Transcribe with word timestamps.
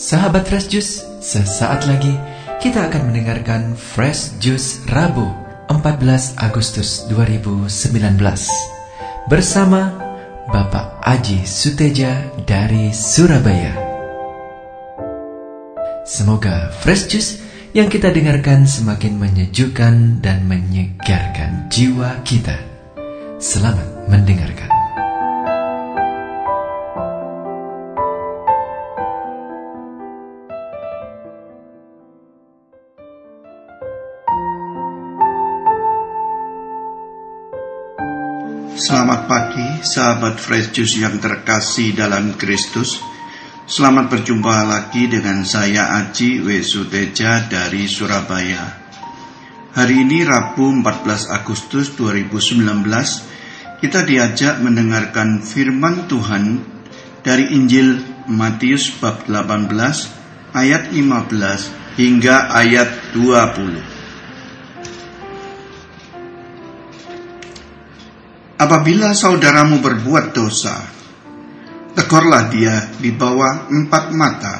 Sahabat 0.00 0.48
Fresh 0.48 0.72
Juice, 0.72 1.04
sesaat 1.20 1.84
lagi 1.84 2.16
kita 2.56 2.88
akan 2.88 3.12
mendengarkan 3.12 3.76
Fresh 3.76 4.32
Juice 4.40 4.80
Rabu 4.88 5.28
14 5.68 6.40
Agustus 6.40 7.04
2019 7.12 8.16
bersama 9.28 9.92
Bapak 10.48 11.04
Aji 11.04 11.44
Suteja 11.44 12.16
dari 12.48 12.96
Surabaya. 12.96 13.76
Semoga 16.08 16.72
Fresh 16.80 17.04
Juice 17.12 17.32
yang 17.76 17.92
kita 17.92 18.08
dengarkan 18.08 18.64
semakin 18.64 19.20
menyejukkan 19.20 20.24
dan 20.24 20.48
menyegarkan 20.48 21.68
jiwa 21.68 22.24
kita. 22.24 22.56
Selamat 23.36 24.08
mendengarkan. 24.08 24.79
Selamat 38.80 39.28
pagi, 39.28 39.84
sahabat 39.84 40.40
Fresh 40.40 40.72
Juice 40.72 41.04
yang 41.04 41.20
terkasih 41.20 41.92
dalam 41.92 42.32
Kristus. 42.40 42.96
Selamat 43.68 44.08
berjumpa 44.08 44.64
lagi 44.64 45.04
dengan 45.04 45.44
saya 45.44 46.00
Aji 46.00 46.40
W. 46.40 46.64
Suteja 46.64 47.44
dari 47.44 47.84
Surabaya. 47.84 48.80
Hari 49.76 50.00
ini 50.00 50.24
Rabu 50.24 50.72
14 50.80 51.28
Agustus 51.28 51.92
2019, 51.92 53.84
kita 53.84 54.00
diajak 54.00 54.64
mendengarkan 54.64 55.44
firman 55.44 56.08
Tuhan 56.08 56.64
dari 57.20 57.52
Injil 57.52 58.00
Matius 58.32 58.96
bab 58.96 59.28
18 59.28 60.56
ayat 60.56 60.88
15 60.88 62.00
hingga 62.00 62.48
ayat 62.48 63.12
20. 63.12 63.89
Apabila 68.60 69.16
saudaramu 69.16 69.80
berbuat 69.80 70.36
dosa, 70.36 70.76
tegurlah 71.96 72.52
dia 72.52 72.92
di 73.00 73.08
bawah 73.08 73.72
empat 73.72 74.04
mata. 74.12 74.56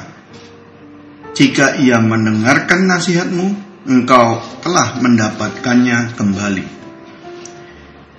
Jika 1.37 1.77
ia 1.77 2.01
mendengarkan 2.01 2.89
nasihatmu, 2.89 3.47
engkau 3.85 4.41
telah 4.65 4.97
mendapatkannya 4.97 6.17
kembali. 6.17 6.65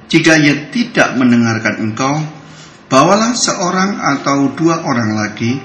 Jika 0.06 0.39
ia 0.39 0.70
tidak 0.70 1.19
mendengarkan 1.19 1.83
engkau, 1.83 2.14
bawalah 2.86 3.34
seorang 3.34 3.98
atau 3.98 4.55
dua 4.55 4.86
orang 4.86 5.19
lagi, 5.19 5.58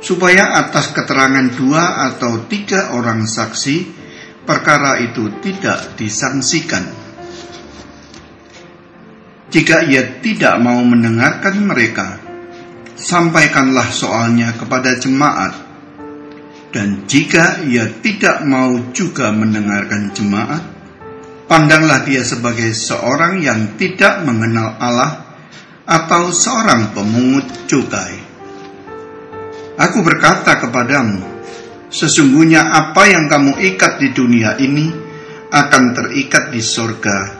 supaya 0.00 0.64
atas 0.64 0.96
keterangan 0.96 1.44
dua 1.60 2.08
atau 2.08 2.48
tiga 2.48 2.96
orang 2.96 3.28
saksi, 3.28 3.84
perkara 4.48 4.96
itu 5.04 5.28
tidak 5.44 5.92
disangsikan 6.00 6.99
jika 9.50 9.82
ia 9.82 10.22
tidak 10.22 10.62
mau 10.62 10.78
mendengarkan 10.86 11.66
mereka, 11.66 12.22
sampaikanlah 12.94 13.90
soalnya 13.90 14.54
kepada 14.54 14.94
jemaat. 14.94 15.68
Dan 16.70 17.02
jika 17.10 17.58
ia 17.66 17.90
tidak 17.98 18.46
mau 18.46 18.78
juga 18.94 19.34
mendengarkan 19.34 20.14
jemaat, 20.14 20.62
pandanglah 21.50 22.06
dia 22.06 22.22
sebagai 22.22 22.70
seorang 22.70 23.42
yang 23.42 23.74
tidak 23.74 24.22
mengenal 24.22 24.78
Allah 24.78 25.34
atau 25.82 26.30
seorang 26.30 26.94
pemungut 26.94 27.66
cukai. 27.66 28.22
Aku 29.82 30.06
berkata 30.06 30.62
kepadamu, 30.62 31.26
sesungguhnya 31.90 32.70
apa 32.70 33.02
yang 33.10 33.26
kamu 33.26 33.58
ikat 33.74 33.98
di 33.98 34.14
dunia 34.14 34.54
ini 34.62 34.94
akan 35.50 35.90
terikat 35.90 36.54
di 36.54 36.62
sorga 36.62 37.39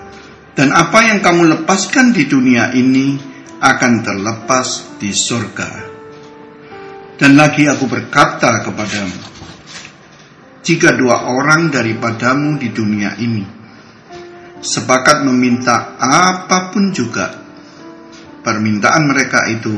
dan 0.55 0.75
apa 0.75 0.99
yang 1.07 1.19
kamu 1.23 1.43
lepaskan 1.59 2.11
di 2.11 2.27
dunia 2.27 2.75
ini 2.75 3.19
akan 3.61 3.93
terlepas 4.03 4.99
di 4.99 5.13
surga. 5.13 5.71
Dan 7.21 7.37
lagi 7.37 7.69
aku 7.69 7.85
berkata 7.85 8.65
kepadamu, 8.65 9.21
jika 10.65 10.97
dua 10.97 11.29
orang 11.29 11.69
daripadamu 11.69 12.57
di 12.57 12.73
dunia 12.73 13.13
ini 13.21 13.61
sepakat 14.61 15.25
meminta 15.25 15.97
apa 16.01 16.73
pun 16.73 16.93
juga, 16.93 17.33
permintaan 18.41 19.03
mereka 19.09 19.49
itu 19.53 19.73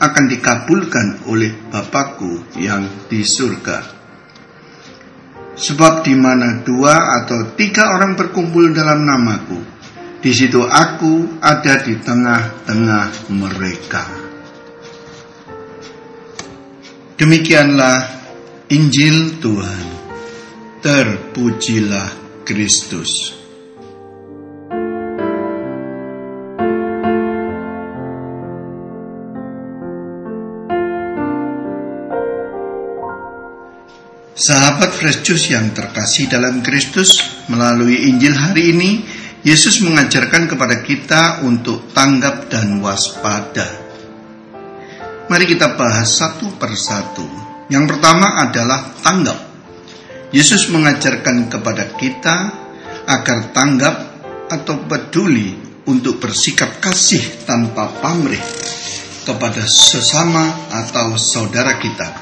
akan 0.00 0.24
dikabulkan 0.26 1.28
oleh 1.28 1.52
Bapakku 1.70 2.56
yang 2.58 3.06
di 3.06 3.20
surga. 3.22 4.00
Sebab 5.60 6.00
di 6.06 6.16
mana 6.16 6.64
dua 6.64 7.20
atau 7.20 7.52
tiga 7.52 7.92
orang 7.92 8.16
berkumpul 8.16 8.72
dalam 8.72 9.04
namaku, 9.04 9.60
di 10.20 10.32
situ 10.36 10.60
aku 10.60 11.40
ada 11.40 11.80
di 11.80 11.96
tengah-tengah 11.96 13.32
mereka. 13.32 14.04
Demikianlah 17.16 17.98
Injil 18.68 19.40
Tuhan. 19.40 19.86
Terpujilah 20.80 22.40
Kristus. 22.44 23.36
Sahabat 34.40 34.96
Fresh 34.96 35.20
Juice 35.20 35.52
yang 35.52 35.76
terkasih 35.76 36.32
dalam 36.32 36.64
Kristus, 36.64 37.20
melalui 37.52 38.08
Injil 38.08 38.32
hari 38.32 38.72
ini, 38.72 39.19
Yesus 39.40 39.80
mengajarkan 39.80 40.52
kepada 40.52 40.84
kita 40.84 41.40
untuk 41.48 41.88
tanggap 41.96 42.52
dan 42.52 42.76
waspada. 42.84 43.64
Mari 45.32 45.48
kita 45.48 45.80
bahas 45.80 46.12
satu 46.12 46.52
persatu. 46.60 47.24
Yang 47.72 47.96
pertama 47.96 48.36
adalah 48.36 48.92
tanggap. 49.00 49.40
Yesus 50.28 50.68
mengajarkan 50.68 51.48
kepada 51.48 51.88
kita 51.96 52.36
agar 53.08 53.48
tanggap 53.56 53.96
atau 54.52 54.76
peduli 54.84 55.56
untuk 55.88 56.20
bersikap 56.20 56.76
kasih 56.76 57.48
tanpa 57.48 57.88
pamrih 57.96 58.44
kepada 59.24 59.64
sesama 59.64 60.68
atau 60.68 61.16
saudara 61.16 61.80
kita. 61.80 62.12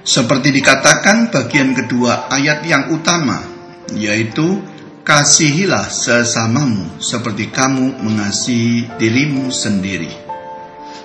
Seperti 0.00 0.56
dikatakan 0.56 1.28
bagian 1.28 1.76
kedua 1.76 2.32
ayat 2.32 2.64
yang 2.64 2.88
utama, 2.88 3.44
yaitu 3.92 4.79
Kasihilah 5.10 5.90
sesamamu 5.90 7.02
seperti 7.02 7.50
kamu 7.50 7.98
mengasihi 7.98 8.94
dirimu 8.94 9.50
sendiri. 9.50 10.06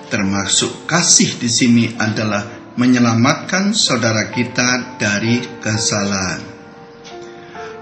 Termasuk 0.06 0.86
kasih 0.86 1.34
di 1.42 1.50
sini 1.50 1.90
adalah 1.98 2.70
menyelamatkan 2.78 3.74
saudara 3.74 4.30
kita 4.30 4.94
dari 4.94 5.42
kesalahan. 5.58 6.38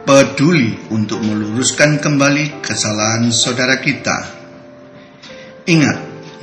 Peduli 0.08 0.88
untuk 0.96 1.20
meluruskan 1.20 2.00
kembali 2.00 2.64
kesalahan 2.64 3.28
saudara 3.28 3.76
kita. 3.84 4.18
Ingat, 5.68 5.98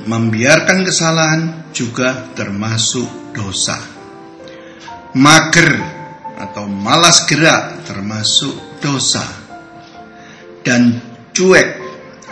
membiarkan 0.06 0.86
kesalahan 0.86 1.42
juga 1.74 2.30
termasuk 2.38 3.34
dosa. 3.34 3.82
Mager 5.18 5.74
atau 6.38 6.70
malas 6.70 7.26
gerak 7.26 7.82
termasuk 7.82 8.78
dosa 8.78 9.41
dan 10.62 10.98
cuek 11.34 11.68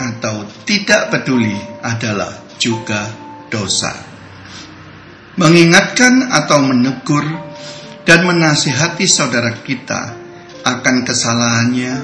atau 0.00 0.49
tidak 0.65 1.12
peduli 1.12 1.55
adalah 1.85 2.32
juga 2.56 3.11
dosa. 3.53 3.93
Mengingatkan 5.37 6.31
atau 6.31 6.59
menegur 6.65 7.25
dan 8.05 8.27
menasihati 8.27 9.06
saudara 9.06 9.55
kita 9.61 10.17
akan 10.65 10.97
kesalahannya 11.05 11.94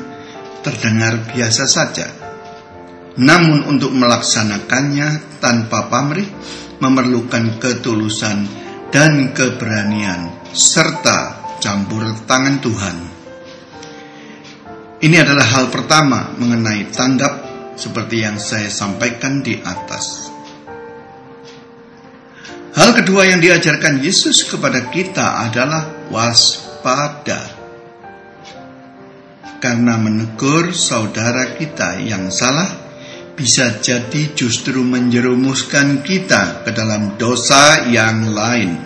terdengar 0.64 1.24
biasa 1.30 1.64
saja. 1.68 2.08
Namun 3.16 3.64
untuk 3.64 3.96
melaksanakannya 3.96 5.40
tanpa 5.40 5.88
pamrih 5.88 6.28
memerlukan 6.80 7.56
ketulusan 7.56 8.44
dan 8.92 9.32
keberanian 9.32 10.52
serta 10.52 11.40
campur 11.60 12.12
tangan 12.28 12.60
Tuhan. 12.60 13.15
Ini 14.96 15.20
adalah 15.20 15.44
hal 15.44 15.68
pertama 15.68 16.32
mengenai 16.40 16.88
tanggap 16.88 17.44
seperti 17.76 18.24
yang 18.24 18.40
saya 18.40 18.72
sampaikan 18.72 19.44
di 19.44 19.60
atas. 19.60 20.32
Hal 22.72 22.96
kedua 22.96 23.28
yang 23.28 23.44
diajarkan 23.44 24.00
Yesus 24.00 24.48
kepada 24.48 24.88
kita 24.88 25.44
adalah 25.44 26.08
waspada. 26.08 27.44
Karena 29.60 30.00
menegur 30.00 30.72
saudara 30.72 31.56
kita 31.60 32.00
yang 32.00 32.32
salah 32.32 32.68
bisa 33.36 33.76
jadi 33.84 34.32
justru 34.32 34.80
menjerumuskan 34.80 36.00
kita 36.00 36.64
ke 36.64 36.72
dalam 36.72 37.20
dosa 37.20 37.84
yang 37.84 38.32
lain. 38.32 38.80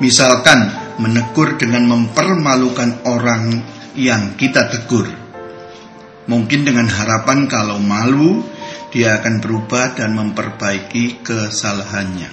Misalkan 0.00 0.96
menegur 0.96 1.60
dengan 1.60 1.84
mempermalukan 1.92 3.04
orang 3.04 3.79
yang 3.98 4.38
kita 4.38 4.70
tegur. 4.70 5.08
Mungkin 6.30 6.62
dengan 6.62 6.86
harapan 6.86 7.50
kalau 7.50 7.82
malu, 7.82 8.44
dia 8.94 9.18
akan 9.18 9.42
berubah 9.42 9.98
dan 9.98 10.14
memperbaiki 10.14 11.26
kesalahannya. 11.26 12.30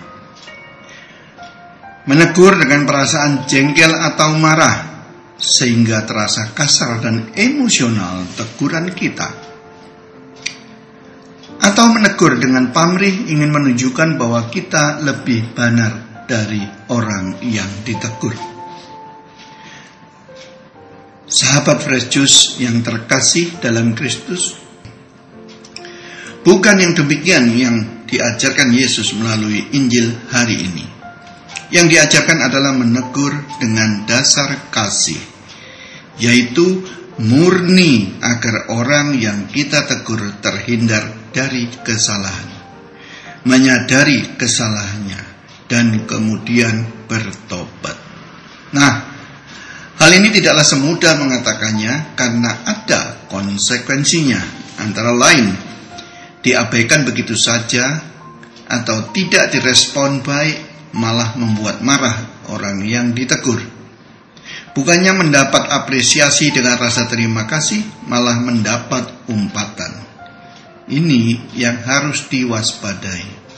Menegur 2.07 2.55
dengan 2.55 2.85
perasaan 2.87 3.49
jengkel 3.49 3.91
atau 3.91 4.37
marah, 4.37 4.77
sehingga 5.37 6.05
terasa 6.07 6.53
kasar 6.53 7.03
dan 7.03 7.29
emosional 7.33 8.25
teguran 8.37 8.89
kita. 8.93 9.29
Atau 11.57 11.89
menegur 11.91 12.37
dengan 12.37 12.71
pamrih 12.71 13.27
ingin 13.27 13.49
menunjukkan 13.49 14.15
bahwa 14.15 14.47
kita 14.47 15.03
lebih 15.03 15.51
benar 15.57 16.25
dari 16.29 16.63
orang 16.93 17.41
yang 17.43 17.69
ditegur. 17.81 18.56
Sahabat 21.37 21.85
Fresh 21.85 22.09
Juice 22.09 22.39
yang 22.57 22.81
terkasih 22.81 23.61
dalam 23.61 23.93
Kristus, 23.93 24.57
bukan 26.41 26.81
yang 26.81 26.97
demikian 26.97 27.53
yang 27.53 27.75
diajarkan 28.09 28.73
Yesus 28.73 29.13
melalui 29.13 29.69
Injil 29.69 30.17
hari 30.33 30.57
ini. 30.65 30.85
Yang 31.69 31.93
diajarkan 31.93 32.41
adalah 32.41 32.73
menegur 32.73 33.37
dengan 33.61 34.09
dasar 34.09 34.73
kasih, 34.73 35.21
yaitu 36.17 36.81
murni 37.21 38.17
agar 38.17 38.73
orang 38.73 39.13
yang 39.21 39.45
kita 39.45 39.85
tegur 39.85 40.41
terhindar 40.41 41.05
dari 41.29 41.69
kesalahan, 41.85 42.49
menyadari 43.45 44.41
kesalahannya, 44.41 45.21
dan 45.69 46.01
kemudian 46.09 47.05
bertobat. 47.05 47.99
Nah, 48.73 49.06
Hal 49.97 50.13
ini 50.13 50.29
tidaklah 50.29 50.61
semudah 50.61 51.17
mengatakannya 51.17 52.13
karena 52.13 52.51
ada 52.69 53.25
konsekuensinya. 53.33 54.41
Antara 54.77 55.09
lain, 55.09 55.57
diabaikan 56.45 57.01
begitu 57.01 57.33
saja 57.33 57.97
atau 58.69 59.09
tidak 59.09 59.49
direspon 59.49 60.21
baik 60.21 60.57
malah 60.93 61.33
membuat 61.33 61.81
marah 61.81 62.45
orang 62.53 62.85
yang 62.85 63.09
ditegur. 63.17 63.57
Bukannya 64.77 65.17
mendapat 65.17 65.65
apresiasi 65.73 66.53
dengan 66.53 66.77
rasa 66.77 67.09
terima 67.09 67.49
kasih, 67.49 67.81
malah 68.05 68.37
mendapat 68.37 69.09
umpatan. 69.25 70.05
Ini 70.85 71.51
yang 71.57 71.81
harus 71.81 72.29
diwaspadai. 72.29 73.49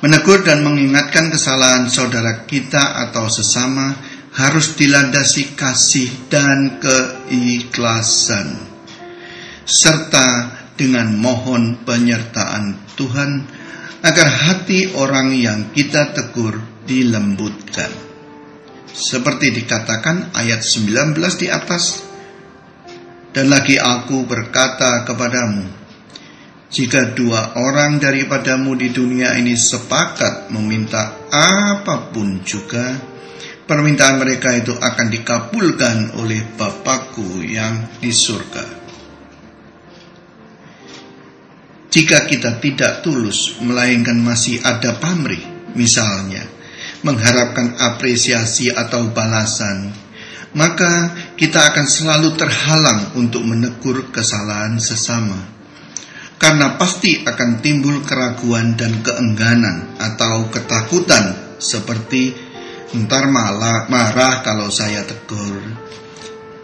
Menegur 0.00 0.40
dan 0.40 0.64
mengingatkan 0.64 1.28
kesalahan 1.28 1.92
saudara 1.92 2.48
kita 2.48 3.04
atau 3.08 3.28
sesama 3.28 3.92
harus 4.36 4.76
dilandasi 4.76 5.56
kasih 5.56 6.28
dan 6.28 6.76
keikhlasan 6.76 8.68
serta 9.64 10.52
dengan 10.76 11.16
mohon 11.16 11.80
penyertaan 11.82 12.76
Tuhan 12.94 13.48
agar 14.04 14.28
hati 14.28 14.92
orang 14.92 15.32
yang 15.32 15.72
kita 15.72 16.12
tegur 16.12 16.60
dilembutkan. 16.84 17.90
Seperti 18.96 19.52
dikatakan 19.56 20.36
ayat 20.36 20.62
19 20.62 21.16
di 21.40 21.48
atas, 21.50 22.04
dan 23.32 23.52
lagi 23.52 23.76
aku 23.76 24.24
berkata 24.24 25.04
kepadamu, 25.04 25.64
jika 26.72 27.12
dua 27.12 27.56
orang 27.60 28.00
daripadamu 28.00 28.72
di 28.78 28.88
dunia 28.92 29.36
ini 29.36 29.52
sepakat 29.52 30.48
meminta 30.54 31.28
apa 31.28 32.08
pun 32.14 32.40
juga, 32.46 33.15
permintaan 33.66 34.22
mereka 34.22 34.54
itu 34.54 34.72
akan 34.72 35.06
dikabulkan 35.10 36.16
oleh 36.22 36.42
Bapakku 36.54 37.42
yang 37.42 37.98
di 37.98 38.14
surga. 38.14 38.64
Jika 41.90 42.28
kita 42.28 42.62
tidak 42.62 43.02
tulus, 43.02 43.58
melainkan 43.58 44.20
masih 44.20 44.62
ada 44.62 45.00
pamrih, 45.02 45.72
misalnya 45.74 46.44
mengharapkan 47.06 47.78
apresiasi 47.78 48.72
atau 48.72 49.14
balasan, 49.14 49.94
maka 50.56 51.14
kita 51.38 51.72
akan 51.72 51.86
selalu 51.86 52.34
terhalang 52.34 53.14
untuk 53.14 53.44
menegur 53.46 54.10
kesalahan 54.10 54.80
sesama. 54.80 55.54
Karena 56.36 56.76
pasti 56.76 57.24
akan 57.24 57.64
timbul 57.64 58.04
keraguan 58.04 58.76
dan 58.76 59.00
keengganan 59.00 59.96
atau 59.96 60.52
ketakutan 60.52 61.56
seperti 61.56 62.45
Ntar 62.94 63.26
malah 63.26 63.90
marah 63.90 64.46
kalau 64.46 64.70
saya 64.70 65.02
tegur. 65.02 65.58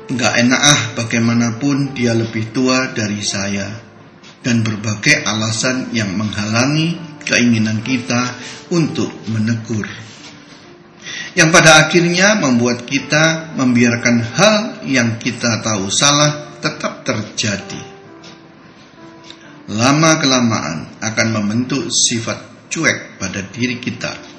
Nggak 0.06 0.34
enak 0.46 0.62
ah 0.62 0.80
bagaimanapun 0.94 1.98
dia 1.98 2.14
lebih 2.14 2.54
tua 2.54 2.94
dari 2.94 3.18
saya. 3.26 3.66
Dan 4.38 4.62
berbagai 4.62 5.26
alasan 5.26 5.90
yang 5.90 6.14
menghalangi 6.14 6.94
keinginan 7.26 7.82
kita 7.82 8.38
untuk 8.70 9.10
menegur. 9.34 9.86
Yang 11.34 11.48
pada 11.50 11.70
akhirnya 11.86 12.38
membuat 12.38 12.86
kita 12.86 13.58
membiarkan 13.58 14.16
hal 14.22 14.58
yang 14.86 15.18
kita 15.18 15.58
tahu 15.58 15.90
salah 15.90 16.54
tetap 16.62 17.02
terjadi. 17.02 17.82
Lama-kelamaan 19.74 21.02
akan 21.02 21.28
membentuk 21.34 21.90
sifat 21.90 22.70
cuek 22.70 23.18
pada 23.18 23.42
diri 23.50 23.82
kita 23.82 24.31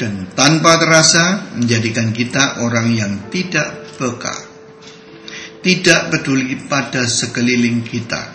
dan 0.00 0.32
tanpa 0.32 0.80
terasa 0.80 1.52
menjadikan 1.60 2.08
kita 2.16 2.64
orang 2.64 2.88
yang 2.88 3.12
tidak 3.28 3.84
peka, 4.00 4.32
tidak 5.60 6.08
peduli 6.08 6.56
pada 6.64 7.04
sekeliling 7.04 7.84
kita, 7.84 8.32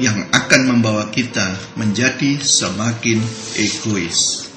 yang 0.00 0.32
akan 0.32 0.72
membawa 0.72 1.12
kita 1.12 1.76
menjadi 1.76 2.40
semakin 2.40 3.20
egois. 3.60 4.48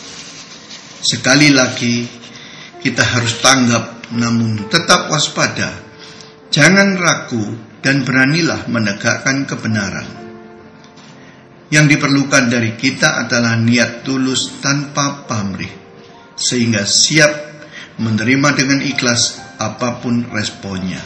Sekali 1.03 1.51
lagi, 1.51 2.07
kita 2.79 3.03
harus 3.03 3.43
tanggap 3.43 4.07
namun 4.15 4.71
tetap 4.71 5.11
waspada. 5.11 5.83
Jangan 6.47 6.95
ragu 6.95 7.43
dan 7.83 8.07
beranilah 8.07 8.71
menegakkan 8.71 9.43
kebenaran. 9.43 10.07
Yang 11.67 11.99
diperlukan 11.99 12.47
dari 12.47 12.79
kita 12.79 13.27
adalah 13.27 13.59
niat 13.59 14.07
tulus 14.07 14.63
tanpa 14.63 15.27
pamrih 15.27 15.84
sehingga 16.35 16.83
siap 16.83 17.31
menerima 17.99 18.49
dengan 18.55 18.79
ikhlas 18.83 19.39
apa 19.59 20.03
pun 20.03 20.27
responnya. 20.31 20.99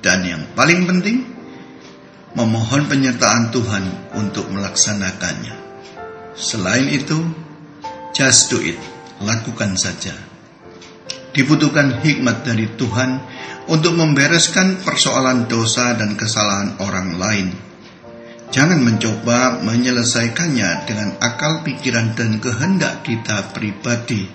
Dan 0.00 0.24
yang 0.24 0.42
paling 0.56 0.88
penting, 0.88 1.24
memohon 2.36 2.88
penyertaan 2.88 3.52
Tuhan 3.52 3.84
untuk 4.16 4.48
melaksanakannya. 4.48 5.56
Selain 6.36 6.88
itu, 6.88 7.20
just 8.16 8.48
do 8.48 8.60
it, 8.60 8.80
lakukan 9.20 9.76
saja. 9.76 10.16
Dibutuhkan 11.36 12.00
hikmat 12.00 12.42
dari 12.42 12.66
Tuhan 12.74 13.20
untuk 13.68 13.94
membereskan 13.94 14.80
persoalan 14.82 15.46
dosa 15.46 15.94
dan 15.94 16.16
kesalahan 16.16 16.80
orang 16.82 17.20
lain 17.20 17.69
Jangan 18.50 18.82
mencoba 18.82 19.62
menyelesaikannya 19.62 20.70
dengan 20.82 21.14
akal 21.22 21.62
pikiran 21.62 22.18
dan 22.18 22.42
kehendak 22.42 23.06
kita 23.06 23.54
pribadi, 23.54 24.26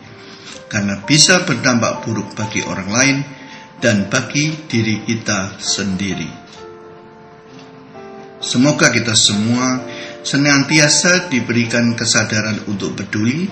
karena 0.72 1.04
bisa 1.04 1.44
berdampak 1.44 2.08
buruk 2.08 2.32
bagi 2.32 2.64
orang 2.64 2.90
lain 2.96 3.18
dan 3.84 4.08
bagi 4.08 4.56
diri 4.72 5.04
kita 5.04 5.60
sendiri. 5.60 6.32
Semoga 8.40 8.88
kita 8.88 9.12
semua 9.20 9.84
senantiasa 10.24 11.28
diberikan 11.28 11.92
kesadaran 12.00 12.64
untuk 12.72 12.96
peduli 12.96 13.52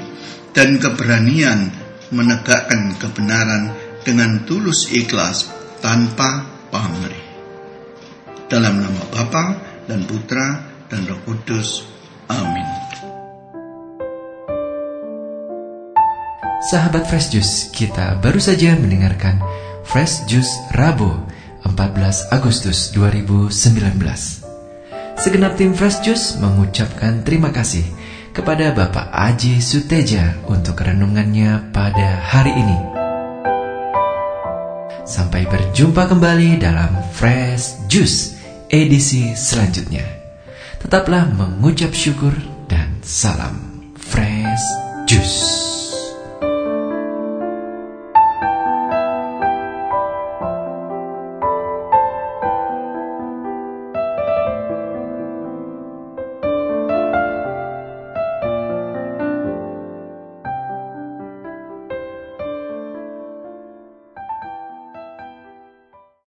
dan 0.55 0.79
keberanian 0.79 1.75
menegakkan 2.15 2.95
kebenaran 3.03 3.75
dengan 4.07 4.47
tulus 4.47 4.87
ikhlas 4.95 5.51
tanpa 5.83 6.47
pamrih. 6.71 7.25
Dalam 8.47 8.79
nama 8.79 9.03
Bapa 9.09 9.72
dan 9.87 10.07
Putra 10.07 10.63
dan 10.87 11.07
Roh 11.07 11.19
Kudus. 11.27 11.87
Amin. 12.31 12.65
Sahabat 16.71 17.11
Fresh 17.11 17.35
Juice, 17.35 17.67
kita 17.75 18.23
baru 18.23 18.39
saja 18.39 18.79
mendengarkan 18.79 19.43
Fresh 19.83 20.23
Juice 20.31 20.55
Rabu 20.71 21.11
14 21.67 22.31
Agustus 22.31 22.95
2019. 22.95 23.51
Segenap 25.19 25.59
tim 25.59 25.75
Fresh 25.75 25.99
Juice 26.07 26.39
mengucapkan 26.39 27.19
terima 27.27 27.51
kasih 27.51 27.83
kepada 28.31 28.71
Bapak 28.71 29.11
Aji 29.11 29.59
Suteja 29.59 30.39
untuk 30.47 30.79
renungannya 30.79 31.69
pada 31.75 32.23
hari 32.31 32.55
ini. 32.55 32.79
Sampai 35.03 35.43
berjumpa 35.43 36.07
kembali 36.07 36.63
dalam 36.63 36.95
Fresh 37.11 37.91
Juice 37.91 38.42
edisi 38.73 39.37
selanjutnya. 39.37 40.01
Tetaplah 40.81 41.29
mengucap 41.29 41.93
syukur 41.93 42.33
dan 42.65 42.97
salam 43.05 43.53
fresh 43.95 44.65
juice. 45.05 45.62